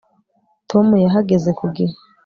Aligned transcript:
tom 0.69 0.87
yahageze 1.05 1.49
ku 1.59 1.65
gihe 1.75 1.95